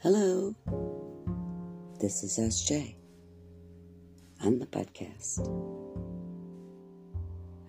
[0.00, 0.54] Hello,
[1.98, 2.94] this is SJ
[4.44, 5.44] on the podcast.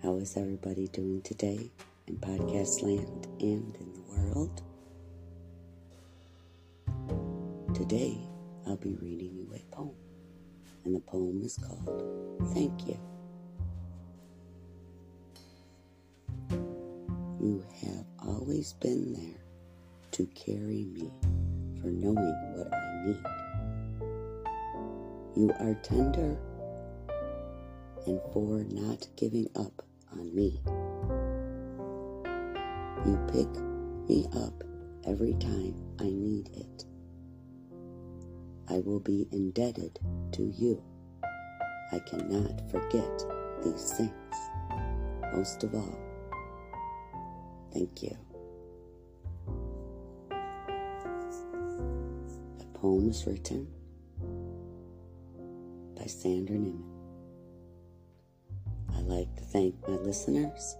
[0.00, 1.72] How is everybody doing today
[2.06, 4.62] in podcast land and in the world?
[7.74, 8.16] Today
[8.64, 9.96] I'll be reading you a poem,
[10.84, 13.00] and the poem is called Thank You.
[17.40, 19.42] You have always been there
[20.12, 21.10] to carry me
[21.80, 23.22] for knowing what I need.
[25.36, 26.36] You are tender
[28.06, 30.60] and for not giving up on me.
[33.06, 33.48] You pick
[34.08, 34.64] me up
[35.06, 36.84] every time I need it.
[38.68, 39.98] I will be indebted
[40.32, 40.82] to you.
[41.92, 43.24] I cannot forget
[43.64, 44.12] these things.
[45.32, 45.98] Most of all,
[47.72, 48.29] thank you.
[52.80, 53.68] Poem is written
[55.94, 56.82] by Sandra Neumann.
[58.96, 60.78] I like to thank my listeners,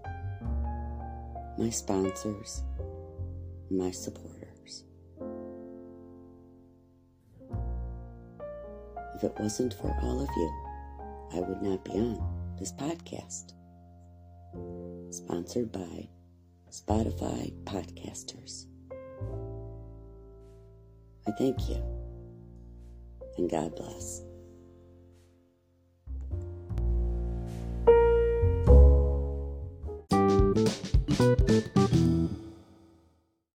[1.59, 2.62] my sponsors,
[3.71, 4.84] my supporters.
[9.17, 10.53] If it wasn't for all of you,
[11.34, 13.53] I would not be on this podcast.
[15.11, 16.09] Sponsored by
[16.71, 18.65] Spotify Podcasters.
[21.31, 21.77] I thank you.
[23.39, 24.23] And God bless.